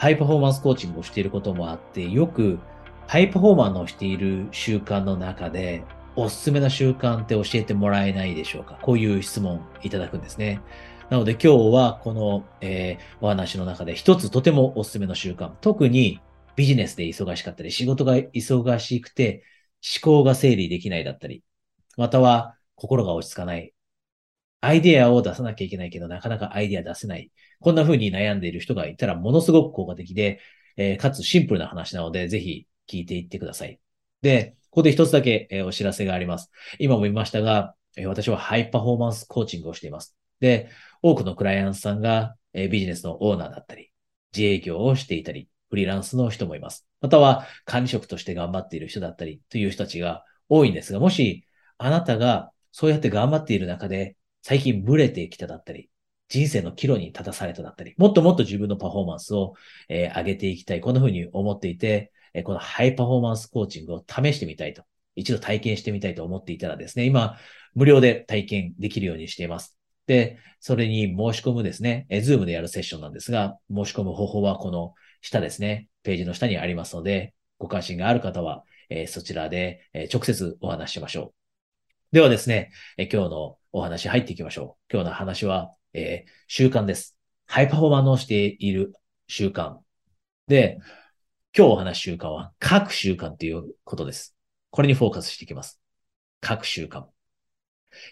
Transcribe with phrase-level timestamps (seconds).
[0.00, 2.58] ハイパフォーマンスコーチングをしていることもあって、よく
[3.06, 5.84] ハイパフォーマーのしている習慣の中で、
[6.16, 8.78] おすすめな習慣って教えてもらえないでしょうか？
[8.80, 10.62] こういう質問いただくんですね。
[11.10, 16.18] なので今日はこの、えー、お話の中で一つとてもおすすめの習慣、特に
[16.56, 19.44] ビジネスで忙しかったり、仕事が忙しくて
[20.02, 21.44] 思考が整理できないだったり、
[21.98, 23.74] または心が落ち着かない。
[24.60, 27.30] アイデアを出さなきゃいけないけど、なかなかアイデア出せない。
[27.60, 30.40] こんな風に悩んでいる人がいたら、ものすごく効果的で、
[30.76, 33.80] えー、かつシンプルな話なので、ぜひ聞いていってください。
[34.22, 36.50] で、ここで一つだけ、えー、お知らせがあります。
[36.78, 40.16] 今も言いましたが、えー、私はハイパフォーマンスコーチングをしています。
[40.40, 40.68] で、
[41.02, 43.90] 多くのクライアントさんが、えー、ビジネスのオーナーだったり、
[44.34, 46.86] 自営業をしていたり、フリーランスの人もいます。
[47.00, 51.46] または管理職として頑張っている人だったりという人たちが多いんですが、もし
[51.78, 55.90] あなたがそうやって頑張っている中で最近ブレてきただったり、
[56.28, 59.54] 人生の岐路に立たされただったり、もっともっと自分のパフォーマンスを、
[59.88, 60.80] えー、上げていきたい。
[60.80, 64.84] こんな風に思っていて、えー、このハイパフォーマンスコーチングを試してみたいと、
[65.16, 67.36] 一度体験してみたいと思っていたらですね、今、
[67.74, 69.76] 無料で体験できるようにしています。
[70.06, 81.49] で、それに申し込むですね、 Zoom でやるセッションなんですが、申し込む方法はこの下ですね、ページの下にありますので、ご関心がある方は、えー、そちらで、え、直接お話ししましょう。
[82.12, 84.92] ではですね、え、今日のお話入っていきましょう。
[84.92, 87.16] 今日の話は、え習慣です。
[87.46, 88.94] ハイパフォーマンスをしている
[89.28, 89.76] 習慣。
[90.48, 90.80] で、
[91.56, 94.34] 今日お話習慣は書く習慣ということです。
[94.70, 95.80] これにフォーカスしていきます。
[96.44, 97.04] 書く習慣。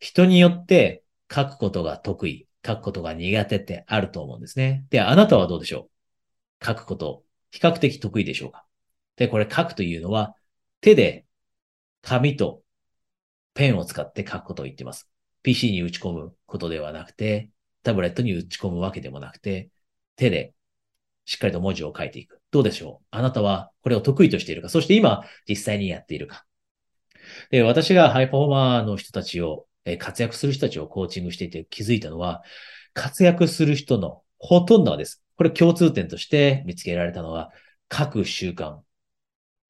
[0.00, 4.86] 人によって書くことが得意、書くことが苦手ってあると思うんですね。
[4.88, 5.90] で、あなたはどうでしょ
[6.62, 6.64] う？
[6.64, 8.64] 書くこと、比較的得意でしょうか？
[9.16, 10.34] で、これ書くというのは、
[10.80, 11.26] 手で
[12.00, 12.61] 紙と
[13.54, 15.08] ペンを使って書くことを言っています。
[15.42, 17.50] PC に打ち込むことではなくて、
[17.82, 19.70] タブレットに打ち込むわけでもなくて、
[20.16, 20.54] 手で
[21.24, 22.40] しっかりと文字を書いていく。
[22.50, 23.06] どうでしょう？
[23.10, 24.68] あなたはこれを得意としているか？
[24.68, 26.44] そして今実際にやっているか？
[27.50, 29.66] で、私がハイパフォーマーの人たちを、
[29.98, 32.42] 活躍する人たちをコーチングしていて気づいたのは、
[32.94, 35.22] 活躍する人のほとんどはです。
[35.36, 37.50] これ共通点として見つけられたのは、
[37.92, 38.78] 書く習慣。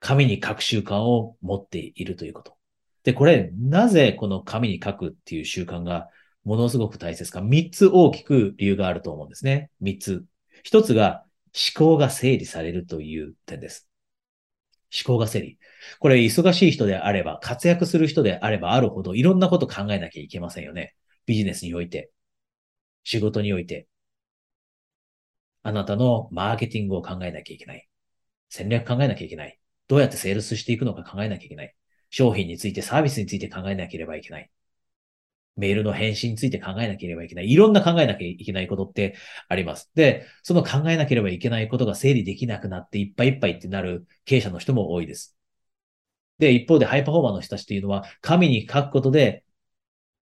[0.01, 2.57] 紙に書く習慣を持っているということ。
[3.05, 6.09] で、これ、なぜこの紙に書くっていう習慣が
[6.45, 7.41] ものすごく大切か。
[7.41, 9.71] 三つ大きく理由があると思うんですね。
[9.81, 10.25] 三つ。
[10.63, 11.25] 一つが
[11.77, 13.89] 思考が整理されるという点です。
[14.93, 15.59] 思考が整理。
[15.99, 20.95] これ、忙しい人であれば、活躍する人であればあるほど、いろんなこと考えなきゃいけませんよね。
[21.27, 22.11] ビジネスにおいて、
[23.05, 23.89] 仕事において、
[25.63, 27.89] あなたのマーケティングを考えなきゃいけない。
[28.49, 29.59] 戦略考えなきゃいけない。
[29.89, 31.75] どうやってセールスしていくのか考えなきゃいけない。
[32.13, 34.51] 商品について、サービスについて考えなければいけない。
[35.57, 37.51] メールの返信について考えなければいけない。
[37.51, 39.17] いろんな考えなきゃいけないことって
[39.49, 39.91] あります。
[39.95, 45.37] で、その考えなければいけないことが整理できなくなっていっぱいいっぱいってなる経営者の人も多いです。
[46.39, 49.45] で、一方でハイパフォーマーの人たちっていうのは、紙に書くことで、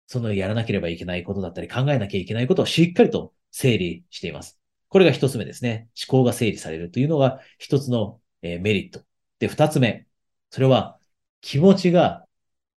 [0.07, 4.59] そのやらなければいけないことだったり、考えなきゃいけないことをしっかりと整理しています。
[4.89, 5.89] これが一つ目ですね。
[6.09, 9.01] 思考が整理されるというのが一つの、メリット。
[9.39, 10.05] で、二つ目。
[10.49, 10.97] それは
[11.41, 12.25] 気持ちが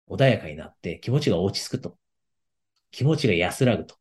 [0.09, 1.97] 穏やかになって気持ちが落ち着くと。
[2.91, 3.97] 気持ちが安らぐと。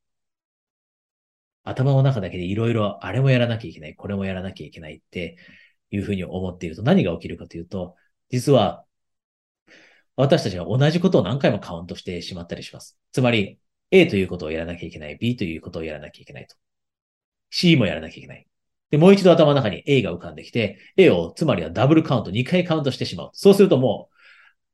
[1.63, 5.37] 頭の中だけでいろいろあれもやらなきゃいけない、これもやらなきゃいけないって
[5.91, 7.95] いうふうに思っていると何が起きるかというと、
[8.29, 8.85] 実は
[10.15, 12.97] 私たちが同じことを何回もカウントしてしまったりします。
[13.13, 13.57] つまり、
[13.91, 16.57] A ということをやらなきゃいけない、B ということをやらなきゃいけないと。
[17.51, 18.45] C もやらなきゃいけない。
[18.91, 23.29] で、もう一度頭の中に A が浮かんできて、A をつまりはダブルカウント、2回カウントしてしまう。
[23.33, 24.15] そうするともう、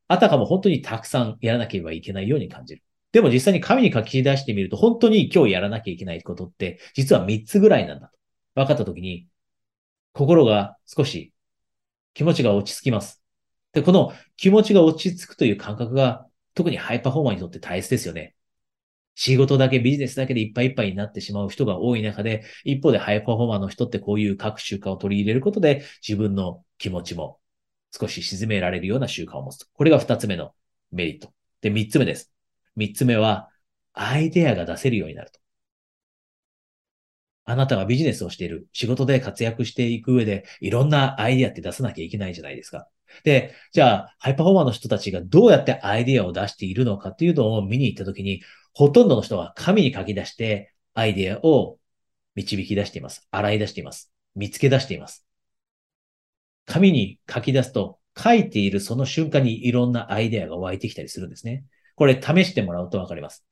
[0.07, 2.83] あたかも本当にたくさんやらなければいけないように感じる。
[3.11, 8.17] でも実際に紙に書き出してみると、本当に今日やらなきゃいけないことって、実は3つぐらいなんだと。
[8.55, 9.27] 分かったときに、
[10.13, 11.33] 心が少し
[12.13, 13.21] 気持ちが落ち着きます。
[13.73, 18.35] で、この気持ちが落ち着くという感覚が、特にハイパフォーマーにとって大切ですよね。
[19.15, 27.39] 仕事だけ、ビジネスだけでいっぱいいっぱいになってしまう人が多い中で、一方でハイパフォーマーの人ってこういう各習慣を取り入れることで、自分の気持ちも
[27.97, 29.65] 少し沈められるような習慣を持つ。
[29.73, 30.53] これが二つ目の
[30.91, 31.31] メリット。
[31.61, 32.31] で、三つ目です。
[32.75, 33.49] 三つ目は、
[33.93, 35.39] アイデアが出せるようになると。
[37.45, 42.89] あなたがビジネスをしている、仕事で活躍していく上で、いろんなアイデアって出さなきゃいけないじゃないですか。
[43.23, 48.41] で、じゃあ、ハイパフォーマーの人たちがどうやってアイデアを出しているのかっていうのを見に行ったときに、
[48.73, 51.77] ほとんどの人は紙に書き出してアイデアを
[52.35, 53.27] 導き出しています。
[53.31, 54.11] 洗い出しています。
[54.35, 55.24] 見つけ出しています。
[56.65, 61.65] 紙に書き出すと、書いているその瞬間にいろんなアイデアが湧いてきたりするんですね。
[61.95, 63.45] これ試してもらうとわかります。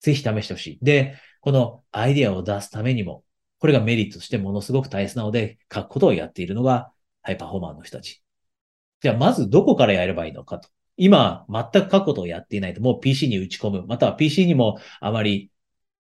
[0.00, 0.78] ぜひ試してほしい。
[0.82, 3.24] で、このアイデアを出すためにも、
[3.58, 6.92] これがメリットとしてものすごく大切なので、書くことをやっているのが
[7.22, 8.22] ハイパフォーマーの人たち。
[9.00, 10.68] じゃあ、まずどこからやればいいのかと。
[10.96, 15.50] 今、全く書くことをやっていないと、もう PC に打ち込む、または PC にもあまり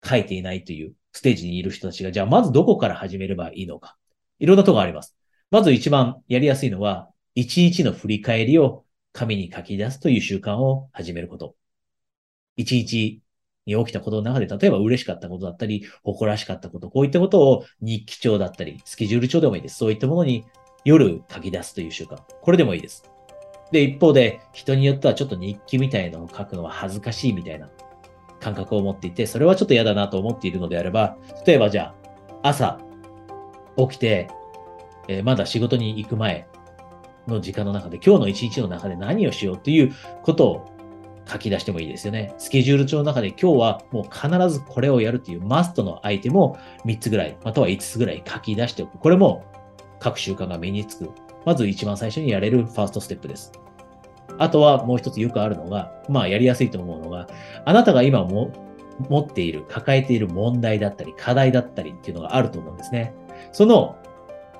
[0.03, 3.97] 書いていないというステージにいる人たちが、じゃあまずどこから始めればいいのか。
[4.39, 5.18] いろんなとこがあります。
[5.51, 11.55] まず一番やりやすいのは、一日の振り返りを紙に書き出すという習慣を始めること。
[12.55, 13.21] 一日
[13.65, 19.77] に起きたことの中で、例えば嬉しかったことだったり、誇らしかったこと、こういったことを日記帳だったり、スケジュール帳でもいいです。
[19.77, 20.45] そういったものに
[20.85, 22.17] 夜書き出すという習慣。
[22.41, 23.03] これでもいいです。
[23.71, 27.69] で、一方で、人によってはちょっと日記みたいなのを書くのは恥ずかしいみたいな
[28.39, 31.93] 感覚を持っていて、それはちょっと嫌だなと思っているのであれば、例えばじゃ
[32.43, 32.79] あ、朝
[33.77, 34.29] 起きて、
[35.09, 36.47] えー、まだ仕事に行く前
[37.27, 40.65] の時間の中で、今日の一日の中で何をしようっていうことを
[41.27, 42.33] 書き出してもいいですよね。
[42.37, 48.99] スケジュール帳の中で今日はもう必ずこれをやるっていうマストのアイテムを3つぐらい、または5つぐらい書き出しておく。
[48.99, 49.45] これも
[49.99, 51.09] 各習慣が身につく。
[51.43, 53.51] まず一番最初にやれるファーストステップです。
[54.37, 57.27] あとはもう一つよくあるのが、まあやりやすいと思うのが、
[57.65, 58.51] あなたが今も
[59.09, 63.15] 持っている、抱えている問題だったり、課題だったりっていうのがあると思うんですね。
[63.51, 63.95] その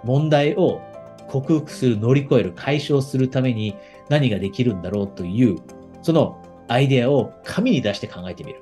[0.04, 0.82] 問題を
[1.28, 3.76] 克服する、乗り越える、解消するために
[4.10, 5.58] 何ができるんだろうという、
[6.02, 8.62] そのアイデアを紙に出して考えてみる。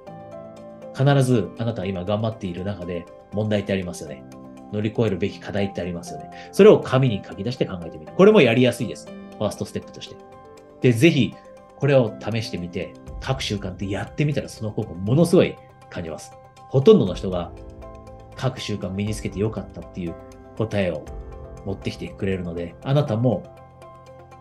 [0.93, 4.23] 必ずあなたは今頑張っている中で問題ってありますよね。
[4.73, 6.49] 乗り越えるべき課題ってありますよね。
[6.51, 8.11] それを紙に書き出して考えてみる。
[8.13, 9.07] これもやりやすいです。
[9.37, 10.15] ファーストステップとして。
[10.81, 11.33] で、ぜひ、
[11.77, 15.55] これを試してみて、各習慣ってやってみたらその効果ものすごい
[15.89, 16.31] 感じます。
[16.69, 17.51] ほとんどの人が
[18.35, 20.15] 各習慣身につけてよかったっていう
[20.57, 21.05] 答えを
[21.67, 23.43] 持ってきてくれるので、あなたも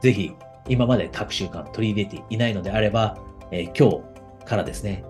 [0.01, 0.33] ぜひ
[0.69, 3.19] 今まで各習慣取り入れていないのであれば、
[3.51, 4.03] えー、今
[4.41, 5.05] 日からですね、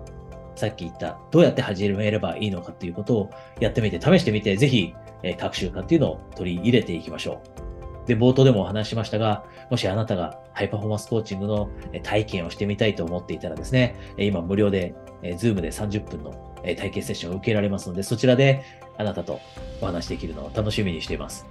[0.55, 3.29] さっき言ったどうやって始めればいいのかっていうことを
[3.59, 4.93] やってみて、試してみて、ぜひ、
[5.23, 7.41] えー、各習慣っていうのを取り入れていきましょ
[8.05, 8.07] う。
[8.07, 11.69] で、冒頭でもお話ししましたが、もしあなたがハイパフォーマンスコーチングの
[12.03, 14.95] 体験をしてみたいと思っていたらですね、今無料で、
[15.37, 18.63] ズームで30分の体験セッションを受けられますので、そちらで
[18.97, 19.39] あなたと
[19.81, 21.45] お話しできるのを楽しみにしています。